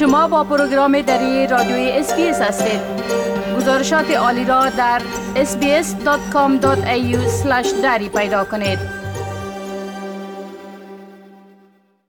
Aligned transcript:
شما 0.00 0.28
با 0.28 0.44
پروگرام 0.44 1.00
دری 1.00 1.46
رادیوی 1.46 1.90
SBS 1.90 2.40
هستید. 2.40 2.80
گزارشات 3.56 4.10
عالی 4.10 4.44
را 4.44 4.68
در 4.70 5.02
sbs.com.au 5.34 7.16
دری 7.82 8.08
پیدا 8.08 8.44
کنید. 8.44 8.78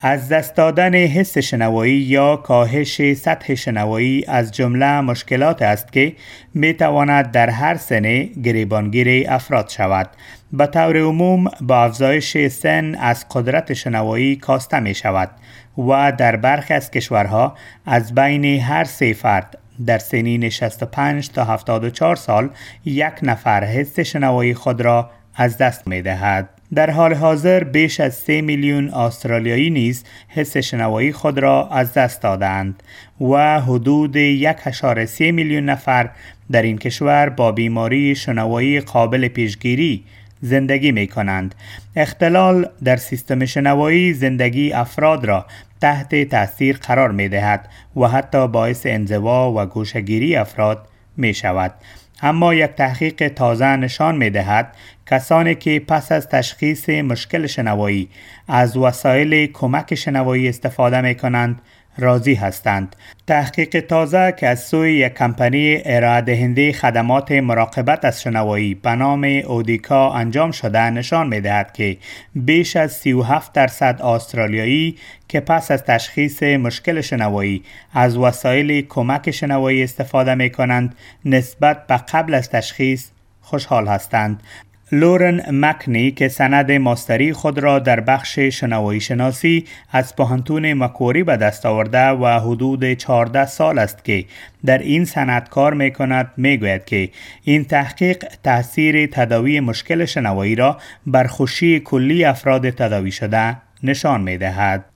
از 0.00 0.28
دست 0.28 0.56
دادن 0.56 0.94
حس 0.94 1.38
شنوایی 1.38 1.92
یا 1.92 2.36
کاهش 2.36 3.12
سطح 3.12 3.54
شنوایی 3.54 4.24
از 4.28 4.52
جمله 4.52 5.00
مشکلات 5.00 5.62
است 5.62 5.92
که 5.92 6.12
می 6.54 6.74
تواند 6.74 7.30
در 7.30 7.50
هر 7.50 7.76
سن 7.76 8.24
گریبانگیر 8.24 9.24
افراد 9.28 9.68
شود. 9.68 10.10
به 10.52 10.66
طور 10.66 10.96
عموم 10.96 11.44
با 11.60 11.84
افزایش 11.84 12.48
سن 12.48 12.94
از 12.94 13.26
قدرت 13.30 13.72
شنوایی 13.72 14.36
کاسته 14.36 14.80
می 14.80 14.94
شود 14.94 15.30
و 15.78 16.12
در 16.12 16.36
برخی 16.36 16.74
از 16.74 16.90
کشورها 16.90 17.56
از 17.86 18.14
بین 18.14 18.44
هر 18.44 18.84
سه 18.84 19.12
فرد 19.12 19.58
در 19.86 19.98
سنین 19.98 20.48
65 20.48 21.30
تا 21.30 21.44
74 21.44 22.16
سال 22.16 22.50
یک 22.84 23.12
نفر 23.22 23.64
حس 23.64 24.00
شنوایی 24.00 24.54
خود 24.54 24.80
را 24.80 25.10
از 25.34 25.58
دست 25.58 25.88
می 25.88 26.02
دهد. 26.02 26.48
در 26.74 26.90
حال 26.90 27.14
حاضر 27.14 27.64
بیش 27.64 28.00
از 28.00 28.14
3 28.14 28.40
میلیون 28.40 28.90
استرالیایی 28.90 29.70
نیز 29.70 30.04
حس 30.28 30.56
شنوایی 30.56 31.12
خود 31.12 31.38
را 31.38 31.68
از 31.68 31.92
دست 31.92 32.22
دادند 32.22 32.82
و 33.20 33.60
حدود 33.60 34.16
1.3 34.16 35.20
میلیون 35.20 35.64
نفر 35.64 36.10
در 36.50 36.62
این 36.62 36.78
کشور 36.78 37.28
با 37.28 37.52
بیماری 37.52 38.14
شنوایی 38.14 38.80
قابل 38.80 39.28
پیشگیری 39.28 40.04
زندگی 40.40 40.92
می 40.92 41.06
کنند. 41.06 41.54
اختلال 41.96 42.68
در 42.84 42.96
سیستم 42.96 43.44
شنوایی 43.44 44.14
زندگی 44.14 44.72
افراد 44.72 45.24
را 45.24 45.46
تحت 45.80 46.24
تاثیر 46.24 46.76
قرار 46.76 47.10
می 47.10 47.28
دهد 47.28 47.68
و 47.96 48.08
حتی 48.08 48.48
باعث 48.48 48.86
انزوا 48.86 49.52
و 49.52 49.66
گوشگیری 49.66 50.36
افراد 50.36 50.88
می 51.16 51.34
شود. 51.34 51.74
اما 52.22 52.54
یک 52.54 52.70
تحقیق 52.70 53.28
تازه 53.28 53.76
نشان 53.76 54.16
می 54.16 54.30
دهد 54.30 54.72
کسانی 55.06 55.54
که 55.54 55.80
پس 55.80 56.12
از 56.12 56.28
تشخیص 56.28 56.88
مشکل 56.88 57.46
شنوایی 57.46 58.08
از 58.48 58.76
وسایل 58.76 59.52
کمک 59.52 59.94
شنوایی 59.94 60.48
استفاده 60.48 61.00
می 61.00 61.14
کنند 61.14 61.62
راضی 61.98 62.34
هستند. 62.34 62.96
تحقیق 63.26 63.80
تازه 63.80 64.34
که 64.38 64.48
از 64.48 64.64
سوی 64.64 64.92
یک 64.92 65.14
کمپانی 65.14 65.82
ارائه 65.84 66.20
دهنده 66.20 66.72
خدمات 66.72 67.32
مراقبت 67.32 68.04
از 68.04 68.22
شنوایی 68.22 68.74
به 68.74 68.90
نام 68.90 69.24
اودیکا 69.24 70.12
انجام 70.12 70.50
شده 70.50 70.90
نشان 70.90 71.28
می 71.28 71.40
دهد 71.40 71.72
که 71.72 71.96
بیش 72.34 72.76
از 72.76 72.92
37 72.92 73.52
درصد 73.52 74.02
استرالیایی 74.02 74.96
که 75.28 75.40
پس 75.40 75.70
از 75.70 75.84
تشخیص 75.84 76.42
مشکل 76.42 77.00
شنوایی 77.00 77.62
از 77.92 78.16
وسایل 78.16 78.86
کمک 78.86 79.30
شنوایی 79.30 79.82
استفاده 79.82 80.34
می 80.34 80.50
کنند 80.50 80.94
نسبت 81.24 81.86
به 81.86 81.96
قبل 81.96 82.34
از 82.34 82.50
تشخیص 82.50 83.08
خوشحال 83.40 83.88
هستند 83.88 84.42
لورن 84.92 85.42
مکنی 85.50 86.10
که 86.10 86.28
سند 86.28 86.72
ماستری 86.72 87.32
خود 87.32 87.58
را 87.58 87.78
در 87.78 88.00
بخش 88.00 88.38
شنوایی 88.38 89.00
شناسی 89.00 89.64
از 89.92 90.16
پهنتون 90.16 90.72
مکوری 90.72 91.22
به 91.22 91.36
دست 91.36 91.66
آورده 91.66 92.08
و 92.08 92.26
حدود 92.26 92.92
14 92.92 93.46
سال 93.46 93.78
است 93.78 94.04
که 94.04 94.24
در 94.64 94.78
این 94.78 95.04
سند 95.04 95.48
کار 95.48 95.74
می 95.74 95.90
کند 95.90 96.32
می 96.36 96.56
گوید 96.56 96.84
که 96.84 97.10
این 97.44 97.64
تحقیق 97.64 98.24
تاثیر 98.44 99.06
تداوی 99.06 99.60
مشکل 99.60 100.04
شنوایی 100.04 100.54
را 100.54 100.78
بر 101.06 101.26
خوشی 101.26 101.80
کلی 101.80 102.24
افراد 102.24 102.70
تداوی 102.70 103.10
شده 103.10 103.56
نشان 103.82 104.20
می 104.20 104.38
دهد. 104.38 104.95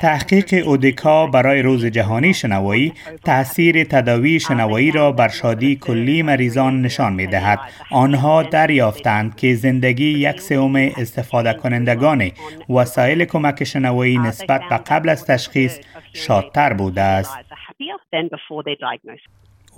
تحقیق 0.00 0.68
اودیکا 0.68 1.26
برای 1.26 1.62
روز 1.62 1.86
جهانی 1.86 2.34
شنوایی 2.34 2.92
تاثیر 3.24 3.84
تداوی 3.84 4.40
شنوایی 4.40 4.90
را 4.90 5.12
بر 5.12 5.28
شادی 5.28 5.76
کلی 5.76 6.22
مریضان 6.22 6.82
نشان 6.82 7.12
می 7.12 7.26
دهد. 7.26 7.58
آنها 7.90 8.42
دریافتند 8.42 9.36
که 9.36 9.54
زندگی 9.54 10.18
یک 10.18 10.40
سوم 10.40 10.76
استفاده 10.76 11.52
کنندگان 11.52 12.30
وسایل 12.68 13.24
کمک 13.24 13.64
شنوایی 13.64 14.18
نسبت 14.18 14.60
به 14.70 14.76
قبل 14.76 15.08
از 15.08 15.26
تشخیص 15.26 15.80
شادتر 16.12 16.72
بوده 16.72 17.00
است. 17.00 17.38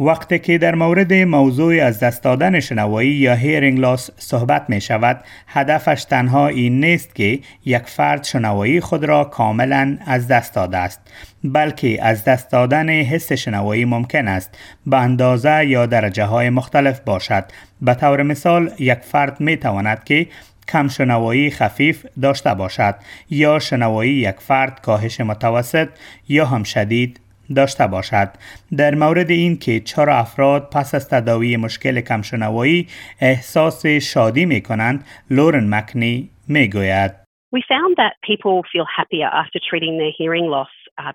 وقتی 0.00 0.38
که 0.38 0.58
در 0.58 0.74
مورد 0.74 1.12
موضوع 1.12 1.84
از 1.84 2.00
دست 2.00 2.22
دادن 2.22 2.60
شنوایی 2.60 3.10
یا 3.10 3.34
هیرینگ 3.34 3.78
لاس 3.78 4.10
صحبت 4.16 4.64
می 4.70 4.80
شود 4.80 5.24
هدفش 5.46 6.04
تنها 6.04 6.48
این 6.48 6.84
نیست 6.84 7.14
که 7.14 7.38
یک 7.64 7.82
فرد 7.82 8.24
شنوایی 8.24 8.80
خود 8.80 9.04
را 9.04 9.24
کاملا 9.24 9.98
از 10.06 10.28
دست 10.28 10.54
داده 10.54 10.76
است 10.76 11.00
بلکه 11.44 12.04
از 12.04 12.24
دست 12.24 12.50
دادن 12.50 12.88
حس 12.88 13.32
شنوایی 13.32 13.84
ممکن 13.84 14.28
است 14.28 14.58
به 14.86 14.96
اندازه 14.96 15.66
یا 15.66 15.86
درجه 15.86 16.24
های 16.24 16.50
مختلف 16.50 17.00
باشد. 17.00 17.44
به 17.80 17.94
طور 17.94 18.22
مثال 18.22 18.70
یک 18.78 18.98
فرد 18.98 19.40
می 19.40 19.56
تواند 19.56 20.04
که 20.04 20.26
کم 20.68 20.88
شنوایی 20.88 21.50
خفیف 21.50 22.06
داشته 22.22 22.54
باشد 22.54 22.94
یا 23.30 23.58
شنوایی 23.58 24.12
یک 24.12 24.36
فرد 24.38 24.80
کاهش 24.80 25.20
متوسط 25.20 25.88
یا 26.28 26.46
هم 26.46 26.62
شدید 26.62 27.20
داشته 27.54 27.86
باشد. 27.86 28.28
در 28.76 28.94
مورد 28.94 29.30
این 29.30 29.58
که 29.58 29.80
چرا 29.80 30.16
افراد 30.16 30.70
پس 30.72 30.94
از 30.94 31.08
تداوی 31.08 31.56
مشکل 31.56 32.00
کمشنوایی 32.00 32.86
احساس 33.20 33.86
شادی 33.86 34.46
می 34.46 34.60
کنند 34.60 35.04
لورن 35.30 35.74
مکنی 35.74 36.30
می 36.48 36.68
گوید 36.68 37.12
We 37.56 37.62
found 37.74 37.96
that 37.96 38.14
people 38.30 38.56
feel 38.72 38.86
happier 38.98 39.28
after 39.42 39.58
treating 39.70 39.94
their 40.00 40.12
hearing 40.18 40.46
loss 40.54 40.72
Uh, 41.00 41.12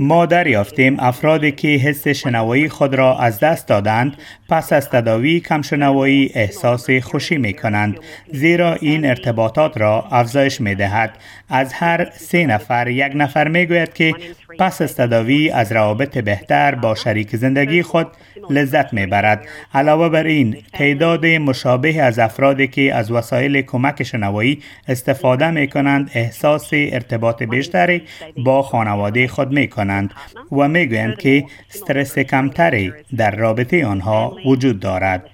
ما 0.00 0.26
دریافتیم 0.26 0.96
افرادی 1.00 1.52
که 1.52 1.68
حس 1.68 2.08
شنوایی 2.08 2.68
خود 2.68 2.94
را 2.94 3.18
از 3.18 3.40
دست 3.40 3.68
دادند 3.68 4.16
پس 4.50 4.72
از 4.72 4.90
تداوی 4.90 5.40
کم 5.40 5.62
شنوایی 5.62 6.30
احساس 6.34 6.90
خوشی 6.90 7.38
می 7.38 7.54
کنند 7.54 7.98
زیرا 8.26 8.74
این 8.74 9.06
ارتباطات 9.06 9.78
را 9.80 10.04
افزایش 10.10 10.60
می 10.60 10.74
دهد 10.74 11.18
از 11.48 11.72
هر 11.72 12.04
سه 12.04 12.46
نفر 12.46 12.88
یک 12.88 13.12
نفر 13.14 13.48
می 13.48 13.66
گوید 13.66 13.94
که 13.94 14.12
پس 14.58 14.82
از 14.82 14.96
تداوی 14.96 15.50
از 15.50 15.72
روابط 15.72 16.18
بهتر 16.18 16.74
با 16.74 16.94
شریک 16.94 17.36
زندگی 17.36 17.82
خود 17.82 18.06
لذت 18.50 18.92
می 18.92 19.06
برد 19.06 19.46
علاوه 19.74 20.08
بر 20.08 20.24
این 20.24 20.56
تعداد 20.72 21.26
مشابه 21.26 22.02
از 22.02 22.18
افرادی 22.18 22.68
که 22.68 22.94
از 22.94 23.10
وسایل 23.10 23.62
کمک 23.62 24.02
شنوایی 24.02 24.62
استفاده 24.88 25.50
می 25.50 25.68
کنند 25.68 26.10
احساس 26.14 26.70
ارتباط 26.72 27.42
بیشتری 27.42 28.02
با 28.36 28.62
خانواده 28.62 29.28
خود 29.28 29.52
می 29.52 29.68
کنند 29.68 30.14
و 30.52 30.68
می 30.68 30.86
گویند 30.86 31.16
که 31.16 31.44
استرس 31.70 32.18
کمتری 32.18 32.92
در 33.16 33.36
رابطه 33.36 33.86
آنها 33.86 34.36
وجود 34.46 34.80
دارد. 34.80 35.30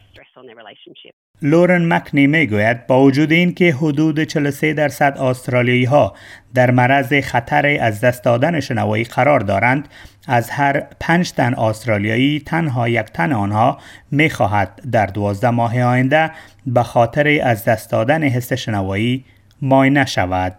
لورن 1.42 1.92
مکنی 1.92 2.26
می 2.26 2.46
گوید 2.46 2.86
با 2.86 3.02
وجود 3.02 3.32
این 3.32 3.54
که 3.54 3.74
حدود 3.74 4.24
43 4.24 4.72
درصد 4.74 5.18
استرالیایی 5.18 5.84
ها 5.84 6.14
در 6.54 6.70
مرض 6.70 7.14
خطر 7.14 7.78
از 7.80 8.00
دست 8.00 8.24
دادن 8.24 8.60
شنوایی 8.60 9.04
قرار 9.04 9.40
دارند 9.40 9.88
از 10.28 10.50
هر 10.50 10.82
پنج 11.00 11.32
تن 11.32 11.54
استرالیایی 11.54 12.42
تنها 12.46 12.88
یک 12.88 13.06
تن 13.06 13.32
آنها 13.32 13.78
می 14.10 14.30
خواهد 14.30 14.80
در 14.92 15.06
دوازده 15.06 15.50
ماه 15.50 15.82
آینده 15.82 16.30
به 16.66 16.82
خاطر 16.82 17.40
از 17.42 17.64
دست 17.64 17.90
دادن 17.90 18.22
حس 18.22 18.52
شنوایی 18.52 19.24
ماینه 19.62 20.06
شود. 20.06 20.56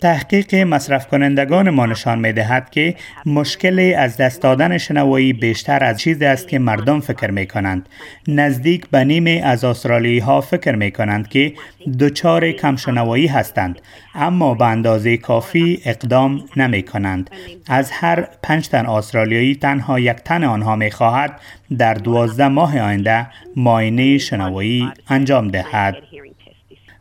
تحقیق 0.00 0.54
مصرف 0.54 1.08
کنندگان 1.08 1.70
ما 1.70 1.86
نشان 1.86 2.18
می 2.18 2.32
دهد 2.32 2.70
که 2.70 2.94
مشکل 3.26 3.94
از 3.98 4.16
دست 4.16 4.42
دادن 4.42 4.78
شنوایی 4.78 5.32
بیشتر 5.32 5.84
از 5.84 6.00
چیزی 6.00 6.24
است 6.24 6.48
که 6.48 6.58
مردم 6.58 7.00
فکر 7.00 7.30
می 7.30 7.46
کنند. 7.46 7.88
نزدیک 8.28 8.90
به 8.90 9.04
نیم 9.04 9.44
از 9.44 9.64
استرالیایی 9.64 10.18
ها 10.18 10.40
فکر 10.40 10.74
می 10.74 10.90
کنند 10.90 11.28
که 11.28 11.52
دچار 12.00 12.52
کم 12.52 12.76
شنوایی 12.76 13.26
هستند 13.26 13.80
اما 14.14 14.54
به 14.54 14.64
اندازه 14.66 15.16
کافی 15.16 15.80
اقدام 15.84 16.44
نمی 16.56 16.82
کنند. 16.82 17.30
از 17.68 17.90
هر 17.90 18.28
پنج 18.42 18.68
تن 18.68 18.86
استرالیایی 18.86 19.54
تنها 19.54 20.00
یک 20.00 20.16
تن 20.16 20.44
آنها 20.44 20.76
می 20.76 20.90
خواهد 20.90 21.40
در 21.78 21.94
دوازده 21.94 22.48
ماه 22.48 22.80
آینده 22.80 23.26
ماینه 23.56 24.18
شنوایی 24.18 24.88
انجام 25.08 25.48
دهد. 25.48 25.96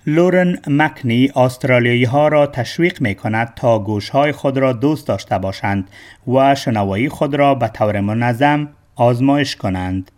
لورن 0.08 0.58
مکنی 0.68 1.30
استرالیایی 1.36 2.04
ها 2.04 2.28
را 2.28 2.48
تشویق 2.48 3.02
می 3.02 3.16
کند 3.16 3.54
تا 3.56 3.80
گوش 3.80 4.10
های 4.10 4.32
خود 4.32 4.58
را 4.58 4.74
دوست 4.74 5.08
داشته 5.08 5.38
باشند 5.38 5.90
و 6.28 6.56
شنوایی 6.56 7.10
خود 7.10 7.36
را 7.36 7.56
به 7.56 7.68
طور 7.68 8.00
منظم 8.00 8.70
آزمایش 8.96 9.56
کنند. 9.56 10.12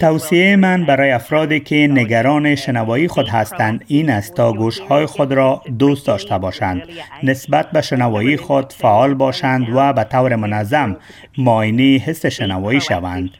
توصیه 0.00 0.56
من 0.56 0.84
برای 0.84 1.10
افرادی 1.10 1.60
که 1.60 1.88
نگران 1.90 2.54
شنوایی 2.54 3.08
خود 3.08 3.28
هستند 3.28 3.84
این 3.88 4.10
است 4.10 4.34
تا 4.34 4.52
گوش 4.52 4.78
های 4.78 5.06
خود 5.06 5.32
را 5.32 5.62
دوست 5.78 6.06
داشته 6.06 6.38
باشند. 6.38 6.88
نسبت 7.22 7.70
به 7.70 7.80
شنوایی 7.80 8.36
خود 8.36 8.72
فعال 8.72 9.14
باشند 9.14 9.66
و 9.74 9.92
به 9.92 10.04
طور 10.04 10.36
منظم 10.36 10.96
ماینی 11.38 11.98
حس 11.98 12.26
شنوایی 12.26 12.80
شوند. 12.80 13.30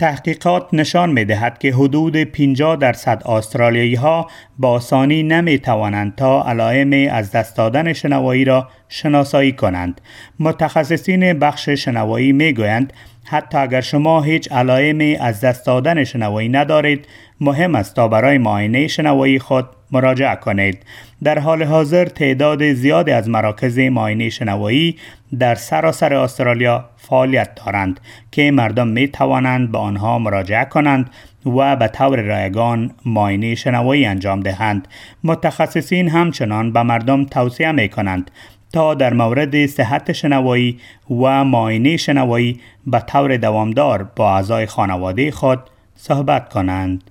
تحقیقات 0.00 0.68
نشان 0.72 1.10
می 1.10 1.24
دهد 1.24 1.58
که 1.58 1.72
حدود 1.72 2.16
50 2.16 2.76
درصد 2.76 3.22
استرالیایی 3.26 3.94
ها 3.94 4.30
با 4.58 4.70
آسانی 4.70 5.22
نمی 5.22 5.58
توانند 5.58 6.14
تا 6.14 6.44
علائم 6.48 7.12
از 7.12 7.32
دست 7.32 7.56
دادن 7.56 7.92
شنوایی 7.92 8.44
را 8.44 8.68
شناسایی 8.88 9.52
کنند. 9.52 10.00
متخصصین 10.38 11.38
بخش 11.38 11.68
شنوایی 11.68 12.32
می 12.32 12.52
گویند 12.52 12.92
حتی 13.24 13.58
اگر 13.58 13.80
شما 13.80 14.22
هیچ 14.22 14.52
علائمی 14.52 15.16
از 15.16 15.40
دست 15.40 15.66
دادن 15.66 16.04
شنوایی 16.04 16.48
ندارید 16.48 17.06
مهم 17.40 17.74
است 17.74 17.96
تا 17.96 18.08
برای 18.08 18.38
معاینه 18.38 18.86
شنوایی 18.86 19.38
خود 19.38 19.68
مراجعه 19.92 20.36
کنید 20.36 20.82
در 21.22 21.38
حال 21.38 21.62
حاضر 21.62 22.04
تعداد 22.04 22.72
زیادی 22.72 23.10
از 23.10 23.28
مراکز 23.28 23.78
معاینه 23.78 24.28
شنوایی 24.28 24.96
در 25.38 25.54
سراسر 25.54 26.14
استرالیا 26.14 26.84
فعالیت 26.96 27.54
دارند 27.54 28.00
که 28.32 28.50
مردم 28.50 28.88
می 28.88 29.08
توانند 29.08 29.72
به 29.72 29.78
آنها 29.78 30.18
مراجعه 30.18 30.64
کنند 30.64 31.10
و 31.46 31.76
به 31.76 31.88
طور 31.88 32.20
رایگان 32.20 32.90
معاینه 33.06 33.54
شنوایی 33.54 34.06
انجام 34.06 34.40
دهند 34.40 34.88
متخصصین 35.24 36.08
همچنان 36.08 36.72
به 36.72 36.82
مردم 36.82 37.24
توصیه 37.24 37.72
می 37.72 37.88
کنند 37.88 38.30
تا 38.72 38.94
در 38.94 39.14
مورد 39.14 39.66
صحت 39.66 40.12
شنوایی 40.12 40.80
و 41.10 41.44
معاینه 41.44 41.96
شنوایی 41.96 42.60
به 42.86 43.00
طور 43.00 43.36
دوامدار 43.36 44.02
با 44.16 44.34
اعضای 44.34 44.66
خانواده 44.66 45.30
خود 45.30 45.60
صحبت 45.94 46.48
کنند. 46.48 47.10